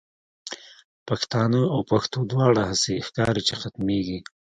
[1.07, 4.19] پښتانه او پښتو دواړه، هسی ښکاری چی ختمیږی